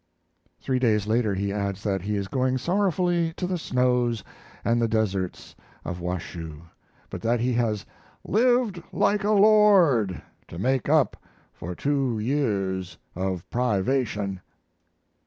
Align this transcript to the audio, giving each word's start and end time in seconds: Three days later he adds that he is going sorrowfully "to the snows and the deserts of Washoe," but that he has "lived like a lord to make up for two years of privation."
Three 0.59 0.79
days 0.79 1.05
later 1.05 1.35
he 1.35 1.53
adds 1.53 1.83
that 1.83 2.01
he 2.01 2.15
is 2.15 2.27
going 2.27 2.57
sorrowfully 2.57 3.33
"to 3.37 3.45
the 3.45 3.59
snows 3.59 4.23
and 4.65 4.81
the 4.81 4.87
deserts 4.87 5.55
of 5.85 5.99
Washoe," 6.01 6.63
but 7.11 7.21
that 7.21 7.39
he 7.39 7.53
has 7.53 7.85
"lived 8.23 8.81
like 8.91 9.23
a 9.23 9.29
lord 9.29 10.19
to 10.47 10.57
make 10.57 10.89
up 10.89 11.17
for 11.53 11.75
two 11.75 12.17
years 12.17 12.97
of 13.15 13.47
privation." 13.51 14.41